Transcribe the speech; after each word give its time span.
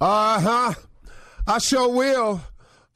Uh 0.00 0.40
huh. 0.40 0.74
I 1.46 1.58
sure 1.58 1.92
will. 1.92 2.40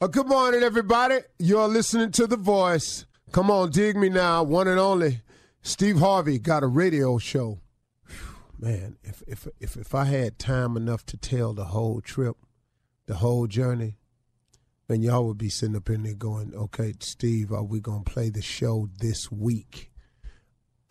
Uh, 0.01 0.07
good 0.07 0.25
morning, 0.25 0.63
everybody. 0.63 1.19
You're 1.37 1.67
listening 1.67 2.11
to 2.13 2.25
The 2.25 2.35
Voice. 2.35 3.05
Come 3.31 3.51
on, 3.51 3.69
dig 3.69 3.95
me 3.95 4.09
now. 4.09 4.41
One 4.41 4.67
and 4.67 4.79
only. 4.79 5.21
Steve 5.61 5.99
Harvey 5.99 6.39
got 6.39 6.63
a 6.63 6.67
radio 6.67 7.19
show. 7.19 7.59
Whew, 8.07 8.17
man, 8.59 8.97
if, 9.03 9.21
if 9.27 9.47
if 9.59 9.77
if 9.77 9.93
I 9.93 10.05
had 10.05 10.39
time 10.39 10.75
enough 10.75 11.05
to 11.05 11.17
tell 11.17 11.53
the 11.53 11.65
whole 11.65 12.01
trip, 12.01 12.37
the 13.05 13.17
whole 13.17 13.45
journey, 13.45 13.97
then 14.87 15.03
y'all 15.03 15.27
would 15.27 15.37
be 15.37 15.49
sitting 15.49 15.75
up 15.75 15.91
in 15.91 16.01
there 16.01 16.15
going, 16.15 16.55
"Okay, 16.55 16.95
Steve, 17.01 17.51
are 17.51 17.63
we 17.63 17.79
gonna 17.79 18.03
play 18.03 18.31
the 18.31 18.41
show 18.41 18.89
this 18.97 19.31
week?" 19.31 19.91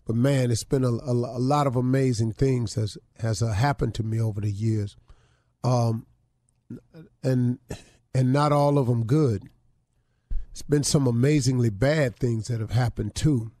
But 0.05 0.15
man, 0.15 0.49
it's 0.49 0.63
been 0.63 0.85
a, 0.85 0.91
a, 0.93 1.11
a 1.11 1.43
lot 1.43 1.67
of 1.67 1.75
amazing 1.75 2.31
things 2.31 2.75
has 2.75 2.97
has 3.19 3.41
uh, 3.41 3.51
happened 3.51 3.95
to 3.95 4.03
me 4.03 4.21
over 4.21 4.39
the 4.39 4.51
years 4.51 4.95
um, 5.65 6.05
and 7.23 7.59
and 8.13 8.31
not 8.31 8.51
all 8.51 8.77
of 8.77 8.87
them 8.87 9.05
good. 9.05 9.49
It's 10.51 10.61
been 10.61 10.83
some 10.83 11.07
amazingly 11.07 11.69
bad 11.69 12.15
things 12.15 12.47
that 12.47 12.61
have 12.61 12.71
happened 12.71 13.15
too. 13.15 13.51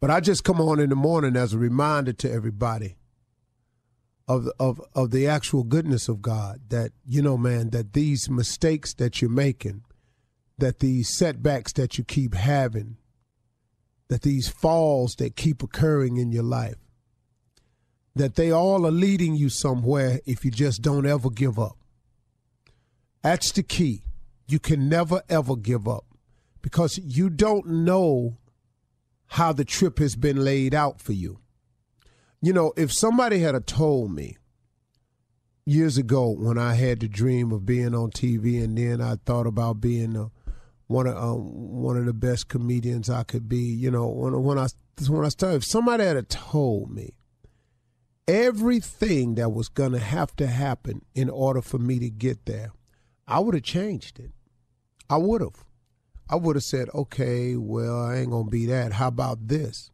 But 0.00 0.10
I 0.10 0.20
just 0.20 0.42
come 0.42 0.60
on 0.60 0.80
in 0.80 0.90
the 0.90 0.96
morning 0.96 1.36
as 1.36 1.52
a 1.52 1.58
reminder 1.58 2.12
to 2.14 2.32
everybody 2.32 2.96
of 4.26 4.48
of 4.58 4.80
of 4.94 5.10
the 5.10 5.28
actual 5.28 5.64
goodness 5.64 6.08
of 6.08 6.22
God. 6.22 6.60
That 6.70 6.92
you 7.06 7.22
know, 7.22 7.36
man, 7.36 7.70
that 7.70 7.92
these 7.92 8.30
mistakes 8.30 8.94
that 8.94 9.20
you're 9.20 9.30
making, 9.30 9.82
that 10.58 10.80
these 10.80 11.14
setbacks 11.14 11.72
that 11.74 11.98
you 11.98 12.04
keep 12.04 12.34
having, 12.34 12.96
that 14.08 14.22
these 14.22 14.48
falls 14.48 15.16
that 15.16 15.36
keep 15.36 15.62
occurring 15.62 16.16
in 16.16 16.32
your 16.32 16.42
life, 16.42 16.83
that 18.14 18.36
they 18.36 18.50
all 18.50 18.86
are 18.86 18.92
leading 18.92 19.34
you 19.34 19.48
somewhere 19.48 20.20
if 20.24 20.44
you 20.44 20.50
just 20.50 20.82
don't 20.82 21.06
ever 21.06 21.30
give 21.30 21.58
up. 21.58 21.76
That's 23.22 23.50
the 23.52 23.62
key. 23.62 24.02
You 24.46 24.58
can 24.58 24.88
never 24.88 25.22
ever 25.28 25.56
give 25.56 25.88
up 25.88 26.04
because 26.62 26.98
you 26.98 27.30
don't 27.30 27.66
know 27.66 28.36
how 29.28 29.52
the 29.52 29.64
trip 29.64 29.98
has 29.98 30.16
been 30.16 30.44
laid 30.44 30.74
out 30.74 31.00
for 31.00 31.12
you. 31.12 31.40
You 32.40 32.52
know, 32.52 32.72
if 32.76 32.92
somebody 32.92 33.40
had 33.40 33.66
told 33.66 34.12
me 34.12 34.36
years 35.66 35.96
ago 35.96 36.28
when 36.28 36.58
I 36.58 36.74
had 36.74 37.00
the 37.00 37.08
dream 37.08 37.50
of 37.50 37.64
being 37.64 37.94
on 37.94 38.10
TV 38.10 38.62
and 38.62 38.76
then 38.76 39.00
I 39.00 39.16
thought 39.24 39.46
about 39.46 39.80
being 39.80 40.14
a, 40.14 40.30
one 40.86 41.06
of 41.06 41.16
uh, 41.16 41.34
one 41.34 41.96
of 41.96 42.04
the 42.04 42.12
best 42.12 42.48
comedians 42.48 43.08
I 43.08 43.22
could 43.22 43.48
be, 43.48 43.58
you 43.58 43.90
know, 43.90 44.06
when 44.06 44.42
when 44.42 44.58
I 44.58 44.66
when 45.08 45.24
I 45.24 45.30
started, 45.30 45.56
if 45.56 45.64
somebody 45.64 46.04
had 46.04 46.28
told 46.28 46.90
me 46.90 47.14
everything 48.26 49.34
that 49.34 49.50
was 49.50 49.68
going 49.68 49.92
to 49.92 49.98
have 49.98 50.34
to 50.36 50.46
happen 50.46 51.04
in 51.14 51.28
order 51.28 51.60
for 51.60 51.78
me 51.78 51.98
to 51.98 52.10
get 52.10 52.46
there, 52.46 52.72
I 53.26 53.40
would 53.40 53.54
have 53.54 53.64
changed 53.64 54.18
it. 54.18 54.32
I 55.08 55.18
would 55.18 55.40
have. 55.40 55.64
I 56.28 56.36
would 56.36 56.56
have 56.56 56.64
said, 56.64 56.88
okay, 56.94 57.54
well, 57.56 58.00
I 58.00 58.16
ain't 58.16 58.30
going 58.30 58.46
to 58.46 58.50
be 58.50 58.66
that. 58.66 58.94
How 58.94 59.08
about 59.08 59.48
this? 59.48 59.90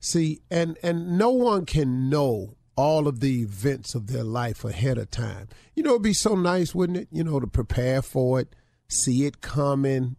See, 0.00 0.40
and 0.50 0.76
and 0.82 1.18
no 1.18 1.30
one 1.30 1.66
can 1.66 2.10
know 2.10 2.56
all 2.76 3.08
of 3.08 3.20
the 3.20 3.40
events 3.40 3.94
of 3.94 4.06
their 4.08 4.22
life 4.22 4.64
ahead 4.64 4.98
of 4.98 5.10
time. 5.10 5.48
You 5.74 5.82
know, 5.82 5.90
it'd 5.90 6.02
be 6.02 6.12
so 6.12 6.34
nice, 6.34 6.74
wouldn't 6.74 6.98
it? 6.98 7.08
You 7.10 7.24
know, 7.24 7.40
to 7.40 7.46
prepare 7.46 8.02
for 8.02 8.40
it, 8.40 8.54
see 8.88 9.24
it 9.24 9.40
coming, 9.40 10.16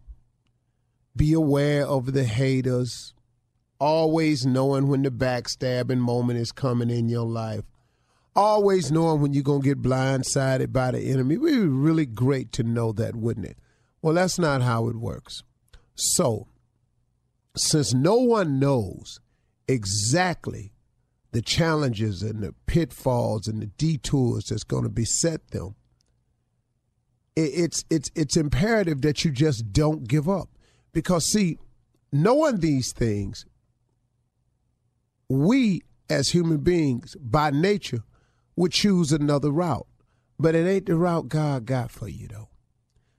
be 1.14 1.32
aware 1.32 1.86
of 1.86 2.12
the 2.12 2.24
haters, 2.24 3.14
always 3.78 4.44
knowing 4.44 4.88
when 4.88 5.02
the 5.02 5.10
backstabbing 5.10 5.98
moment 5.98 6.38
is 6.38 6.52
coming 6.52 6.90
in 6.90 7.08
your 7.08 7.26
life, 7.26 7.64
always 8.34 8.90
knowing 8.90 9.20
when 9.20 9.32
you're 9.32 9.42
going 9.42 9.62
to 9.62 9.68
get 9.68 9.82
blindsided 9.82 10.72
by 10.72 10.90
the 10.90 11.00
enemy. 11.00 11.34
It 11.34 11.38
would 11.40 11.52
be 11.52 11.58
really 11.58 12.06
great 12.06 12.52
to 12.52 12.62
know 12.62 12.92
that, 12.92 13.16
wouldn't 13.16 13.46
it? 13.46 13.58
Well, 14.02 14.14
that's 14.14 14.38
not 14.38 14.62
how 14.62 14.88
it 14.88 14.96
works. 14.96 15.42
So, 15.94 16.46
since 17.56 17.92
no 17.92 18.16
one 18.16 18.60
knows 18.60 19.20
exactly 19.66 20.72
the 21.32 21.42
challenges 21.42 22.22
and 22.22 22.42
the 22.42 22.54
pitfalls 22.66 23.48
and 23.48 23.60
the 23.60 23.66
detours 23.66 24.44
that's 24.44 24.64
going 24.64 24.84
to 24.84 24.88
beset 24.88 25.50
them, 25.50 25.74
it's 27.34 27.84
it's 27.90 28.10
it's 28.16 28.36
imperative 28.36 29.02
that 29.02 29.24
you 29.24 29.30
just 29.30 29.72
don't 29.72 30.08
give 30.08 30.28
up. 30.28 30.48
Because 30.92 31.24
see, 31.26 31.58
knowing 32.12 32.58
these 32.58 32.92
things 32.92 33.46
we 35.28 35.82
as 36.08 36.30
human 36.30 36.58
beings 36.58 37.16
by 37.20 37.50
nature 37.50 38.02
would 38.56 38.72
choose 38.72 39.12
another 39.12 39.50
route. 39.50 39.86
But 40.38 40.54
it 40.54 40.66
ain't 40.66 40.86
the 40.86 40.96
route 40.96 41.28
God 41.28 41.66
got 41.66 41.90
for 41.90 42.08
you 42.08 42.28
though. 42.28 42.48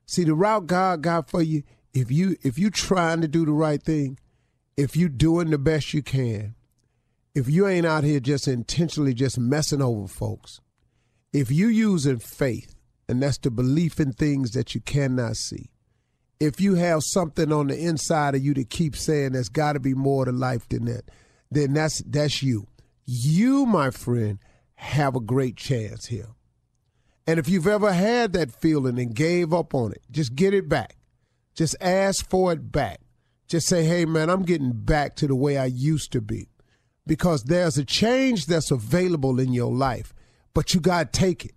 See 0.05 0.23
the 0.23 0.33
route 0.33 0.67
God 0.67 1.01
got 1.01 1.29
for 1.29 1.41
you, 1.41 1.63
if 1.93 2.11
you 2.11 2.37
if 2.41 2.57
you 2.57 2.69
trying 2.69 3.21
to 3.21 3.27
do 3.27 3.45
the 3.45 3.51
right 3.51 3.81
thing, 3.81 4.17
if 4.77 4.95
you 4.95 5.09
doing 5.09 5.49
the 5.49 5.57
best 5.57 5.93
you 5.93 6.01
can, 6.01 6.55
if 7.35 7.49
you 7.49 7.67
ain't 7.67 7.85
out 7.85 8.03
here 8.03 8.19
just 8.19 8.47
intentionally 8.47 9.13
just 9.13 9.37
messing 9.37 9.81
over 9.81 10.07
folks, 10.07 10.61
if 11.33 11.51
you 11.51 11.67
using 11.67 12.19
faith, 12.19 12.75
and 13.07 13.21
that's 13.21 13.37
the 13.37 13.51
belief 13.51 13.99
in 13.99 14.13
things 14.13 14.51
that 14.51 14.73
you 14.73 14.81
cannot 14.81 15.35
see, 15.35 15.69
if 16.39 16.61
you 16.61 16.75
have 16.75 17.03
something 17.03 17.51
on 17.51 17.67
the 17.67 17.77
inside 17.77 18.35
of 18.35 18.43
you 18.43 18.53
to 18.53 18.63
keep 18.63 18.95
saying 18.95 19.33
there's 19.33 19.49
got 19.49 19.73
to 19.73 19.79
be 19.79 19.93
more 19.93 20.25
to 20.25 20.31
life 20.31 20.67
than 20.69 20.85
that, 20.85 21.03
then 21.51 21.73
that's 21.73 21.99
that's 22.05 22.43
you. 22.43 22.67
You, 23.05 23.65
my 23.65 23.89
friend, 23.89 24.39
have 24.75 25.15
a 25.15 25.19
great 25.19 25.57
chance 25.57 26.07
here. 26.07 26.29
And 27.25 27.39
if 27.39 27.47
you've 27.47 27.67
ever 27.67 27.91
had 27.91 28.33
that 28.33 28.51
feeling 28.51 28.97
and 28.97 29.13
gave 29.13 29.53
up 29.53 29.73
on 29.75 29.91
it, 29.91 30.01
just 30.09 30.35
get 30.35 30.53
it 30.53 30.67
back. 30.67 30.95
Just 31.53 31.75
ask 31.81 32.27
for 32.29 32.51
it 32.53 32.71
back. 32.71 33.01
Just 33.47 33.67
say, 33.67 33.83
hey, 33.83 34.05
man, 34.05 34.29
I'm 34.29 34.43
getting 34.43 34.71
back 34.71 35.15
to 35.17 35.27
the 35.27 35.35
way 35.35 35.57
I 35.57 35.65
used 35.65 36.11
to 36.13 36.21
be. 36.21 36.49
Because 37.05 37.43
there's 37.43 37.77
a 37.77 37.85
change 37.85 38.45
that's 38.45 38.71
available 38.71 39.39
in 39.39 39.53
your 39.53 39.71
life, 39.71 40.13
but 40.53 40.73
you 40.73 40.79
got 40.79 41.11
to 41.11 41.19
take 41.19 41.45
it. 41.45 41.51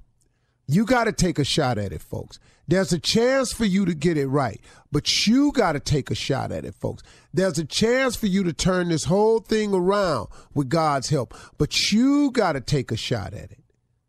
You 0.67 0.85
got 0.85 1.05
to 1.05 1.13
take 1.13 1.39
a 1.39 1.45
shot 1.45 1.79
at 1.79 1.93
it, 1.93 2.03
folks. 2.03 2.39
There's 2.69 2.93
a 2.93 2.99
chance 2.99 3.53
for 3.53 3.65
you 3.65 3.85
to 3.85 3.95
get 3.95 4.17
it 4.17 4.29
right, 4.29 4.61
but 4.91 5.27
you 5.27 5.53
got 5.53 5.73
to 5.73 5.81
take 5.81 6.11
a 6.11 6.15
shot 6.15 6.53
at 6.53 6.65
it, 6.65 6.75
folks. 6.75 7.03
There's 7.35 7.59
a 7.59 7.65
chance 7.65 8.15
for 8.15 8.27
you 8.27 8.45
to 8.45 8.53
turn 8.53 8.89
this 8.89 9.05
whole 9.05 9.41
thing 9.41 9.75
around 9.75 10.29
with 10.55 10.69
God's 10.69 11.11
help, 11.11 11.35
but 11.59 11.93
you 11.93 12.31
got 12.31 12.53
to 12.53 12.61
take 12.61 12.93
a 12.93 12.97
shot 12.97 13.35
at 13.35 13.51
it. 13.51 13.59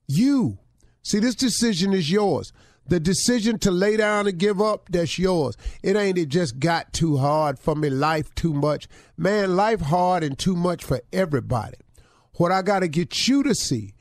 You. 0.07 0.59
See, 1.01 1.19
this 1.19 1.35
decision 1.35 1.94
is 1.94 2.11
yours. 2.11 2.53
The 2.88 2.99
decision 2.99 3.59
to 3.59 3.71
lay 3.71 3.97
down 3.97 4.27
and 4.27 4.38
give 4.38 4.61
up, 4.61 4.89
that's 4.89 5.17
yours. 5.17 5.57
It 5.81 5.95
ain't 5.95 6.17
it 6.17 6.27
just 6.27 6.59
got 6.59 6.94
too 6.94 7.17
hard 7.17 7.57
for 7.57 7.75
me, 7.75 7.89
life 7.89 8.33
too 8.35 8.53
much. 8.53 8.88
Man, 9.17 9.56
life 9.56 9.81
hard 9.81 10.23
and 10.23 10.38
too 10.38 10.56
much 10.56 10.83
for 10.83 11.01
everybody. 11.11 11.77
What 12.33 12.51
I 12.51 12.61
got 12.61 12.79
to 12.79 12.88
get 12.88 13.27
you 13.27 13.41
to 13.44 13.56
see, 13.56 13.94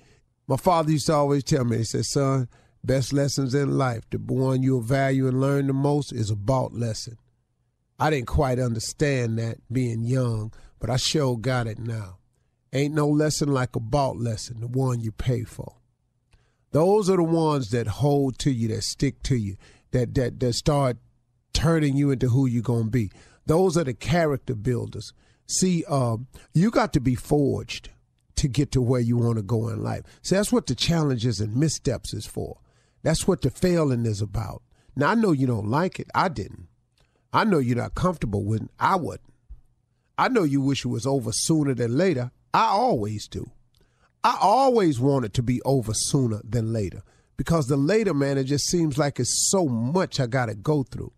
my 0.47 0.57
father 0.57 0.91
used 0.91 1.07
to 1.07 1.15
always 1.15 1.45
tell 1.45 1.65
me, 1.65 1.79
he 1.79 1.85
said, 1.85 2.05
son, 2.05 2.49
best 2.85 3.13
lessons 3.13 3.55
in 3.55 3.79
life, 3.79 4.03
the 4.11 4.19
one 4.19 4.63
you'll 4.63 4.83
value 4.83 5.29
and 5.29 5.41
learn 5.41 5.67
the 5.67 5.73
most 5.73 6.13
is 6.13 6.31
a 6.31 6.37
bought 6.37 6.73
lesson. 6.73 7.17
I 7.99 8.11
didn't 8.11 8.27
quite 8.27 8.59
understand 8.59 9.39
that 9.39 9.59
being 9.73 10.05
young, 10.05 10.53
but 10.81 10.91
I 10.91 10.97
sure 10.97 11.39
got 11.39 11.67
it 11.67 11.79
now. 11.79 12.19
Ain't 12.73 12.95
no 12.95 13.07
lesson 13.07 13.53
like 13.53 13.77
a 13.77 13.81
bought 13.81 14.17
lesson, 14.17 14.61
the 14.61 14.67
one 14.67 15.01
you 15.01 15.13
pay 15.13 15.45
for. 15.45 15.77
Those 16.73 17.11
are 17.11 17.17
the 17.17 17.23
ones 17.23 17.71
that 17.71 17.87
hold 17.87 18.39
to 18.41 18.51
you, 18.51 18.69
that 18.69 18.83
stick 18.83 19.23
to 19.25 19.37
you, 19.37 19.57
that 19.91 20.15
that 20.15 20.41
that 20.41 20.55
start 20.55 20.97
turning 21.53 21.97
you 21.97 22.11
into 22.11 22.31
who 22.31 22.47
you're 22.47 22.63
gonna 22.63 22.91
be. 22.91 23.13
Those 23.45 23.77
are 23.77 23.85
the 23.85 23.95
character 23.95 24.55
builders. 24.55 25.13
See, 25.47 25.85
um, 25.85 26.29
you 26.55 26.71
got 26.71 26.95
to 26.95 27.01
be 27.01 27.15
forged 27.15 27.91
to 28.37 28.49
get 28.49 28.73
to 28.73 28.83
where 28.83 29.01
you 29.01 29.17
want 29.17 29.37
to 29.37 29.43
go 29.43 29.69
in 29.69 29.83
life. 29.83 30.03
See, 30.23 30.35
that's 30.35 30.53
what 30.53 30.67
the 30.67 30.75
challenges 30.75 31.41
and 31.41 31.57
missteps 31.57 32.15
is 32.15 32.27
for. 32.27 32.59
That's 33.03 33.27
what 33.27 33.43
the 33.43 33.51
failing 33.51 34.07
is 34.07 34.21
about. 34.21 34.63
Now 34.95 35.11
I 35.11 35.15
know 35.15 35.33
you 35.33 35.47
don't 35.47 35.69
like 35.69 35.99
it. 35.99 36.09
I 36.15 36.29
didn't. 36.29 36.69
I 37.33 37.45
know 37.45 37.59
you're 37.59 37.77
not 37.77 37.95
comfortable 37.95 38.45
with 38.45 38.63
it. 38.63 38.71
I 38.79 38.97
wouldn't. 38.97 39.33
I 40.19 40.29
know 40.29 40.43
you 40.43 40.61
wish 40.61 40.85
it 40.85 40.89
was 40.89 41.07
over 41.07 41.33
sooner 41.33 41.75
than 41.75 41.97
later. 41.97 42.31
I 42.53 42.67
always 42.67 43.27
do. 43.27 43.51
I 44.23 44.37
always 44.41 45.01
want 45.01 45.25
it 45.25 45.35
to 45.35 45.43
be 45.43 45.61
over 45.63 45.95
sooner 45.95 46.41
than 46.45 46.73
later 46.73 47.03
because 47.37 47.67
the 47.67 47.77
later, 47.77 48.15
man, 48.15 48.39
it 48.39 48.45
just 48.45 48.67
seems 48.67 48.99
like 48.99 49.19
it's 49.19 49.51
so 49.51 49.67
much 49.67 50.21
I 50.21 50.27
got 50.27 50.47
to 50.47 50.55
go 50.55 50.83
through. 50.83 51.13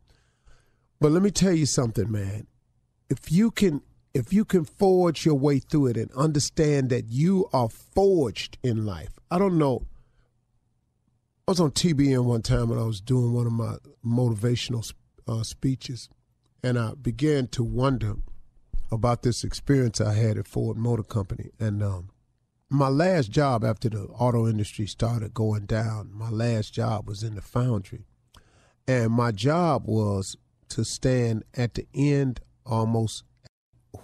But 1.01 1.13
let 1.13 1.23
me 1.23 1.31
tell 1.31 1.53
you 1.53 1.67
something, 1.67 2.11
man. 2.11 2.47
If 3.11 3.31
you 3.31 3.51
can 3.51 3.83
if 4.15 4.33
you 4.33 4.45
can 4.45 4.65
forge 4.65 5.27
your 5.27 5.35
way 5.35 5.59
through 5.59 5.89
it 5.89 5.97
and 5.97 6.11
understand 6.13 6.89
that 6.91 7.09
you 7.09 7.49
are 7.53 7.69
forged 7.69 8.57
in 8.63 8.87
life. 8.87 9.19
I 9.31 9.39
don't 9.39 9.59
know. 9.59 9.87
I 11.47 11.51
was 11.51 11.61
on 11.61 11.73
TBN 11.73 12.25
one 12.25 12.43
time 12.43 12.71
when 12.71 12.79
I 12.79 12.85
was 12.85 13.01
doing 13.01 13.35
one 13.35 13.47
of 13.47 13.53
my 13.53 13.77
motivational 14.07 14.91
uh, 15.29 15.43
speeches, 15.43 16.09
and 16.63 16.79
I 16.79 16.93
began 16.95 17.49
to 17.49 17.65
wonder 17.65 18.15
about 18.91 19.23
this 19.23 19.43
experience 19.45 20.01
I 20.01 20.15
had 20.15 20.39
at 20.39 20.47
Ford 20.47 20.77
Motor 20.77 21.03
Company. 21.03 21.51
And 21.59 21.83
um, 21.83 22.11
my 22.71 22.89
last 22.89 23.31
job 23.31 23.65
after 23.65 23.89
the 23.89 24.05
auto 24.05 24.49
industry 24.49 24.87
started 24.87 25.35
going 25.35 25.67
down, 25.67 26.11
my 26.13 26.31
last 26.31 26.73
job 26.73 27.09
was 27.09 27.23
in 27.23 27.35
the 27.35 27.43
foundry. 27.43 28.07
And 28.87 29.11
my 29.11 29.33
job 29.33 29.85
was 29.87 30.37
to 30.71 30.85
stand 30.85 31.45
at 31.55 31.75
the 31.75 31.87
end 31.95 32.41
almost 32.65 33.25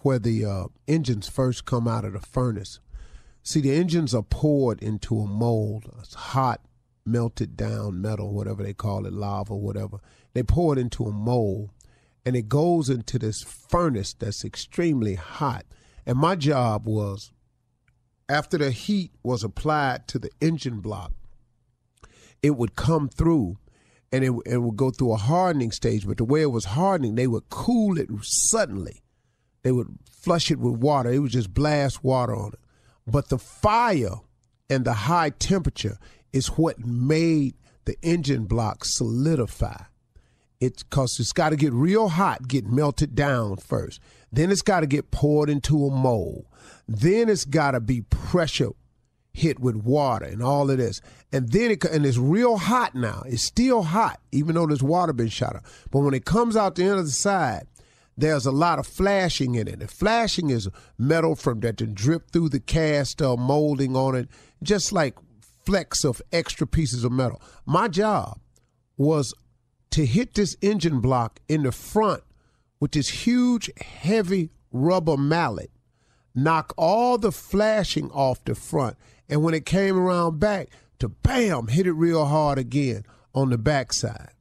where 0.03 0.19
the 0.19 0.45
uh, 0.45 0.65
engines 0.87 1.29
first 1.29 1.65
come 1.65 1.87
out 1.87 2.05
of 2.05 2.13
the 2.13 2.21
furnace. 2.21 2.81
See, 3.43 3.61
the 3.61 3.75
engines 3.75 4.15
are 4.15 4.23
poured 4.23 4.83
into 4.83 5.19
a 5.19 5.27
mold. 5.27 5.91
It's 6.01 6.15
hot, 6.15 6.61
melted 7.05 7.57
down 7.57 8.01
metal, 8.01 8.33
whatever 8.33 8.63
they 8.63 8.75
call 8.75 9.07
it, 9.07 9.13
lava, 9.13 9.57
whatever. 9.57 9.99
They 10.35 10.43
pour 10.43 10.75
it 10.75 10.79
into 10.79 11.05
a 11.05 11.13
mold, 11.13 11.71
and 12.25 12.37
it 12.37 12.49
goes 12.49 12.91
into 12.91 13.19
this 13.19 13.43
furnace 13.43 14.15
that's 14.15 14.45
extremely 14.45 15.15
hot. 15.15 15.65
And 16.07 16.19
my 16.19 16.37
job 16.37 16.87
was 16.87 17.33
after 18.29 18.59
the 18.59 18.71
heat 18.71 19.13
was 19.23 19.43
applied 19.43 20.07
to 20.09 20.19
the 20.19 20.31
engine 20.41 20.81
block, 20.81 21.13
it 22.43 22.57
would 22.57 22.77
come 22.77 23.09
through 23.09 23.59
and 24.13 24.25
it, 24.25 24.33
it 24.47 24.59
would 24.59 24.77
go 24.77 24.91
through 24.91 25.13
a 25.13 25.17
hardening 25.17 25.73
stage. 25.73 26.07
But 26.07 26.17
the 26.17 26.25
way 26.25 26.43
it 26.43 26.51
was 26.51 26.67
hardening, 26.67 27.15
they 27.15 27.27
would 27.27 27.49
cool 27.49 27.99
it 27.99 28.09
suddenly. 28.23 29.03
They 29.63 29.73
would 29.73 29.99
flush 30.11 30.51
it 30.51 30.59
with 30.59 30.81
water. 30.81 31.11
It 31.11 31.19
would 31.19 31.33
just 31.33 31.55
blast 31.55 32.05
water 32.05 32.35
on 32.35 32.53
it. 32.53 32.61
But 33.07 33.29
the 33.29 33.39
fire 33.39 34.17
and 34.69 34.85
the 34.85 34.93
high 34.93 35.31
temperature 35.31 35.99
is 36.33 36.49
what 36.49 36.79
made 36.79 37.55
the 37.85 37.97
engine 38.03 38.45
block 38.45 38.85
solidify. 38.85 39.83
It's 40.61 40.83
because 40.83 41.19
it's 41.19 41.33
got 41.33 41.51
to 41.51 41.57
get 41.57 41.73
real 41.73 42.09
hot, 42.09 42.47
get 42.47 42.67
melted 42.67 43.15
down 43.15 43.57
first. 43.57 44.01
Then 44.31 44.51
it's 44.51 44.63
got 44.63 44.81
to 44.81 44.87
get 44.87 45.11
poured 45.11 45.49
into 45.49 45.87
a 45.87 45.91
mold. 45.91 46.47
Then 46.87 47.29
it's 47.29 47.47
got 47.47 47.73
to 47.73 47.81
be 47.81 48.03
pressure 48.03 48.71
hit 49.33 49.59
with 49.61 49.77
water 49.77 50.27
and 50.27 50.43
all 50.43 50.71
of 50.71 50.79
this. 50.79 51.01
And 51.33 51.51
then 51.51 51.71
it 51.71 51.85
and 51.85 52.05
it's 52.05 52.19
real 52.19 52.59
hot 52.59 52.95
now. 52.95 53.23
It's 53.27 53.43
still 53.43 53.83
hot, 53.83 54.21
even 54.33 54.55
though 54.55 54.67
there's 54.67 54.83
water 54.83 55.13
been 55.13 55.29
shot 55.29 55.57
up. 55.57 55.65
But 55.91 56.01
when 56.01 56.15
it 56.15 56.25
comes 56.25 56.57
out 56.57 56.75
the 56.75 56.85
end 56.85 56.99
of 56.99 57.07
the 57.07 57.11
side, 57.11 57.67
there's 58.21 58.47
a 58.47 58.53
lot 58.53 58.79
of 58.79 58.87
flashing 58.87 59.55
in 59.55 59.69
it. 59.69 59.81
And 59.81 59.91
flashing 59.91 60.51
is 60.51 60.69
metal 60.99 61.35
from 61.35 61.61
that 61.61 61.77
to 61.79 61.87
drip 61.87 62.31
through 62.31 62.51
the 62.51 62.61
cast 62.61 63.21
uh, 63.21 63.37
molding 63.37 63.97
on 63.97 64.15
it, 64.15 64.29
just 64.63 64.93
like 64.93 65.17
flecks 65.65 66.05
of 66.05 66.23
extra 66.33 66.67
pieces 66.67 67.05
of 67.05 67.13
metal. 67.13 67.41
My 67.67 67.89
job 67.89 68.41
was 68.97 69.35
to 69.91 70.07
hit 70.07 70.35
this 70.35 70.57
engine 70.61 71.01
block 71.01 71.41
in 71.49 71.63
the 71.63 71.73
front 71.73 72.23
with 72.79 72.93
this 72.93 73.09
huge, 73.09 73.71
heavy 73.81 74.51
rubber 74.73 75.17
mallet 75.17 75.71
knock 76.35 76.73
all 76.77 77.19
the 77.19 77.33
flashing 77.33 78.11
off 78.11 78.45
the 78.45 78.55
front. 78.55 78.97
And 79.29 79.43
when 79.43 79.55
it 79.55 79.67
came 79.67 79.99
around 79.99 80.39
back, 80.39 80.69
to 80.99 81.09
bam, 81.09 81.69
hit 81.69 81.87
it 81.87 81.93
real 81.93 82.27
hard 82.27 82.59
again 82.59 83.05
on 83.35 83.51
the 83.51 83.59
backside. 83.59 84.33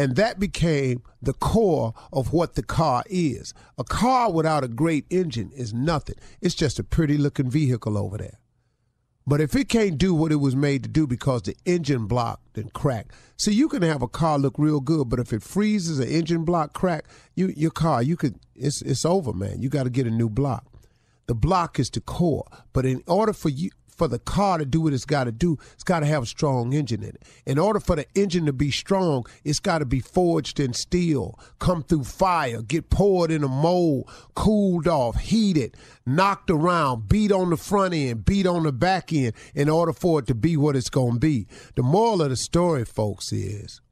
And 0.00 0.16
that 0.16 0.40
became 0.40 1.02
the 1.20 1.34
core 1.34 1.92
of 2.10 2.32
what 2.32 2.54
the 2.54 2.62
car 2.62 3.04
is. 3.10 3.52
A 3.76 3.84
car 3.84 4.32
without 4.32 4.64
a 4.64 4.68
great 4.68 5.04
engine 5.10 5.50
is 5.54 5.74
nothing. 5.74 6.14
It's 6.40 6.54
just 6.54 6.78
a 6.78 6.82
pretty 6.82 7.18
looking 7.18 7.50
vehicle 7.50 7.98
over 7.98 8.16
there. 8.16 8.38
But 9.26 9.42
if 9.42 9.54
it 9.54 9.68
can't 9.68 9.98
do 9.98 10.14
what 10.14 10.32
it 10.32 10.36
was 10.36 10.56
made 10.56 10.84
to 10.84 10.88
do 10.88 11.06
because 11.06 11.42
the 11.42 11.54
engine 11.66 12.06
block 12.06 12.40
then 12.54 12.70
cracked, 12.70 13.12
see, 13.36 13.52
you 13.52 13.68
can 13.68 13.82
have 13.82 14.00
a 14.00 14.08
car 14.08 14.38
look 14.38 14.54
real 14.56 14.80
good, 14.80 15.10
but 15.10 15.20
if 15.20 15.34
it 15.34 15.42
freezes, 15.42 15.98
an 15.98 16.08
engine 16.08 16.46
block 16.46 16.72
crack, 16.72 17.04
you 17.34 17.52
your 17.54 17.70
car, 17.70 18.02
you 18.02 18.16
could 18.16 18.36
it's 18.56 18.80
it's 18.80 19.04
over, 19.04 19.34
man. 19.34 19.60
You 19.60 19.68
got 19.68 19.82
to 19.82 19.90
get 19.90 20.06
a 20.06 20.10
new 20.10 20.30
block. 20.30 20.64
The 21.26 21.34
block 21.34 21.78
is 21.78 21.90
the 21.90 22.00
core, 22.00 22.46
but 22.72 22.86
in 22.86 23.02
order 23.06 23.34
for 23.34 23.50
you 23.50 23.68
for 24.00 24.08
the 24.08 24.18
car 24.18 24.56
to 24.56 24.64
do 24.64 24.80
what 24.80 24.94
it's 24.94 25.04
got 25.04 25.24
to 25.24 25.32
do, 25.32 25.58
it's 25.74 25.84
got 25.84 26.00
to 26.00 26.06
have 26.06 26.22
a 26.22 26.26
strong 26.26 26.72
engine 26.72 27.02
in 27.02 27.10
it. 27.10 27.22
In 27.44 27.58
order 27.58 27.78
for 27.78 27.96
the 27.96 28.06
engine 28.14 28.46
to 28.46 28.52
be 28.54 28.70
strong, 28.70 29.26
it's 29.44 29.58
got 29.58 29.80
to 29.80 29.84
be 29.84 30.00
forged 30.00 30.58
in 30.58 30.72
steel, 30.72 31.38
come 31.58 31.82
through 31.82 32.04
fire, 32.04 32.62
get 32.62 32.88
poured 32.88 33.30
in 33.30 33.44
a 33.44 33.48
mold, 33.48 34.08
cooled 34.34 34.88
off, 34.88 35.20
heated, 35.20 35.76
knocked 36.06 36.50
around, 36.50 37.10
beat 37.10 37.30
on 37.30 37.50
the 37.50 37.58
front 37.58 37.92
end, 37.92 38.24
beat 38.24 38.46
on 38.46 38.62
the 38.62 38.72
back 38.72 39.12
end 39.12 39.34
in 39.54 39.68
order 39.68 39.92
for 39.92 40.20
it 40.20 40.26
to 40.28 40.34
be 40.34 40.56
what 40.56 40.76
it's 40.76 40.88
going 40.88 41.12
to 41.12 41.20
be. 41.20 41.46
The 41.74 41.82
moral 41.82 42.22
of 42.22 42.30
the 42.30 42.36
story, 42.36 42.86
folks, 42.86 43.34
is 43.34 43.82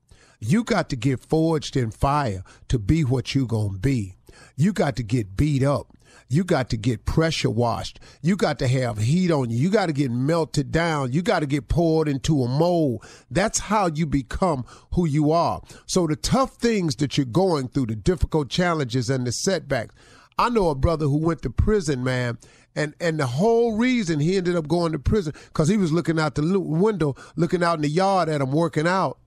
you 0.40 0.64
got 0.64 0.88
to 0.88 0.96
get 0.96 1.20
forged 1.20 1.76
in 1.76 1.90
fire 1.90 2.42
to 2.68 2.78
be 2.78 3.04
what 3.04 3.34
you're 3.34 3.46
going 3.46 3.74
to 3.74 3.78
be. 3.78 4.14
You 4.56 4.72
got 4.72 4.96
to 4.96 5.02
get 5.02 5.36
beat 5.36 5.62
up 5.62 5.92
you 6.28 6.44
got 6.44 6.68
to 6.70 6.76
get 6.76 7.04
pressure 7.06 7.50
washed. 7.50 8.00
You 8.20 8.36
got 8.36 8.58
to 8.58 8.68
have 8.68 8.98
heat 8.98 9.30
on 9.30 9.50
you. 9.50 9.56
You 9.56 9.70
got 9.70 9.86
to 9.86 9.92
get 9.92 10.10
melted 10.10 10.70
down. 10.70 11.12
You 11.12 11.22
got 11.22 11.40
to 11.40 11.46
get 11.46 11.68
poured 11.68 12.06
into 12.06 12.42
a 12.42 12.48
mold. 12.48 13.04
That's 13.30 13.58
how 13.58 13.86
you 13.86 14.04
become 14.06 14.64
who 14.92 15.06
you 15.06 15.32
are. 15.32 15.62
So 15.86 16.06
the 16.06 16.16
tough 16.16 16.56
things 16.56 16.96
that 16.96 17.16
you're 17.16 17.24
going 17.24 17.68
through, 17.68 17.86
the 17.86 17.96
difficult 17.96 18.50
challenges 18.50 19.08
and 19.08 19.26
the 19.26 19.32
setbacks. 19.32 19.94
I 20.38 20.50
know 20.50 20.68
a 20.68 20.74
brother 20.74 21.06
who 21.06 21.18
went 21.18 21.42
to 21.42 21.50
prison, 21.50 22.04
man, 22.04 22.38
and 22.76 22.94
and 23.00 23.18
the 23.18 23.26
whole 23.26 23.76
reason 23.76 24.20
he 24.20 24.36
ended 24.36 24.54
up 24.54 24.68
going 24.68 24.92
to 24.92 24.98
prison 24.98 25.32
because 25.46 25.68
he 25.68 25.76
was 25.76 25.90
looking 25.90 26.20
out 26.20 26.36
the 26.36 26.60
window, 26.60 27.16
looking 27.34 27.64
out 27.64 27.74
in 27.74 27.82
the 27.82 27.88
yard 27.88 28.28
at 28.28 28.40
him 28.40 28.52
working 28.52 28.86
out, 28.86 29.18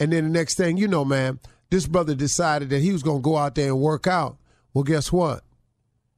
and 0.00 0.12
then 0.12 0.24
the 0.24 0.30
next 0.30 0.56
thing 0.56 0.76
you 0.76 0.88
know, 0.88 1.04
man, 1.04 1.38
this 1.70 1.86
brother 1.86 2.16
decided 2.16 2.70
that 2.70 2.80
he 2.80 2.90
was 2.90 3.04
going 3.04 3.18
to 3.18 3.22
go 3.22 3.36
out 3.36 3.54
there 3.54 3.68
and 3.68 3.78
work 3.78 4.08
out. 4.08 4.36
Well, 4.74 4.82
guess 4.82 5.12
what? 5.12 5.44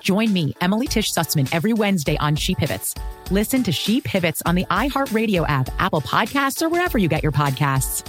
Join 0.00 0.32
me, 0.32 0.54
Emily 0.60 0.86
Tish 0.86 1.12
Sussman, 1.12 1.48
every 1.52 1.72
Wednesday 1.72 2.16
on 2.18 2.34
She 2.36 2.54
Pivots. 2.54 2.94
Listen 3.30 3.62
to 3.62 3.72
She 3.72 4.00
Pivots 4.00 4.42
on 4.44 4.54
the 4.54 4.64
iHeartRadio 4.64 5.48
app, 5.48 5.68
Apple 5.78 6.00
Podcasts, 6.00 6.62
or 6.62 6.68
wherever 6.68 6.98
you 6.98 7.08
get 7.08 7.22
your 7.22 7.32
podcasts. 7.32 8.06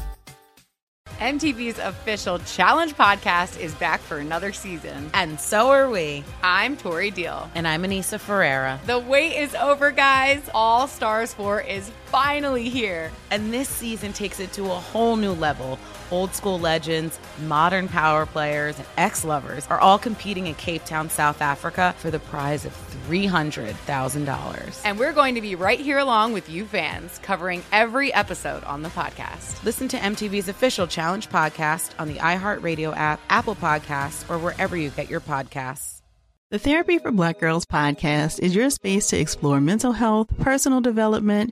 MTV's 1.20 1.78
official 1.78 2.40
Challenge 2.40 2.96
podcast 2.96 3.60
is 3.60 3.76
back 3.76 4.00
for 4.00 4.18
another 4.18 4.52
season. 4.52 5.12
And 5.14 5.40
so 5.40 5.70
are 5.70 5.88
we. 5.88 6.24
I'm 6.42 6.76
Tori 6.76 7.12
Deal. 7.12 7.48
And 7.54 7.68
I'm 7.68 7.84
Aneesa 7.84 8.20
Ferreira. 8.20 8.80
The 8.88 8.98
wait 8.98 9.38
is 9.38 9.54
over, 9.54 9.92
guys. 9.92 10.42
All 10.56 10.88
Stars 10.88 11.32
4 11.36 11.62
is 11.62 11.92
finally 12.12 12.68
here. 12.68 13.10
And 13.32 13.54
this 13.54 13.70
season 13.70 14.12
takes 14.12 14.42
it 14.42 14.52
to 14.54 14.66
a 14.66 14.68
whole 14.68 15.16
new 15.16 15.32
level. 15.32 15.80
Old 16.12 16.36
school 16.36 16.60
legends, 16.60 17.18
modern 17.48 17.88
power 17.88 18.26
players, 18.26 18.78
and 18.78 18.86
ex 18.98 19.24
lovers 19.24 19.66
are 19.68 19.80
all 19.80 19.98
competing 19.98 20.48
in 20.48 20.56
Cape 20.56 20.84
Town, 20.84 21.10
South 21.10 21.42
Africa 21.42 21.96
for 22.00 22.12
the 22.12 22.20
prize 22.20 22.66
of 22.66 22.74
$300,000. 23.08 24.82
And 24.84 25.00
we're 25.00 25.14
going 25.14 25.36
to 25.36 25.42
be 25.42 25.56
right 25.56 25.80
here 25.80 26.00
along 26.00 26.34
with 26.34 26.50
you 26.50 26.66
fans, 26.66 27.18
covering 27.20 27.64
every 27.72 28.14
episode 28.14 28.66
on 28.66 28.82
the 28.82 28.90
podcast. 28.90 29.64
Listen 29.64 29.88
to 29.88 29.98
MTV's 29.98 30.50
official 30.50 30.88
Challenge 30.88 31.30
podcast 31.30 31.92
on 31.98 32.10
the 32.10 32.16
iHeartRadio 32.16 32.94
app, 32.96 33.22
Apple 33.30 33.56
Podcasts, 33.56 34.30
or 34.30 34.38
wherever 34.38 34.76
you 34.76 34.90
get 34.90 35.10
your 35.10 35.22
podcasts. 35.22 36.02
The 36.50 36.60
Therapy 36.60 36.98
for 36.98 37.12
Black 37.14 37.40
Girls 37.40 37.66
podcast 37.66 38.40
is 38.40 38.54
your 38.54 38.70
space 38.70 39.08
to 39.08 39.18
explore 39.18 39.62
mental 39.62 39.94
health, 39.94 40.38
personal 40.40 40.82
development, 40.82 41.52